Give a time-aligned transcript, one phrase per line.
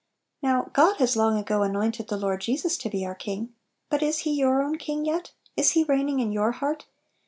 [0.41, 3.53] Now God has long ago anointed the Lord Jesus to be our King,
[3.87, 5.31] but is He your own king yet?
[5.55, 6.87] is He reigning in your heart?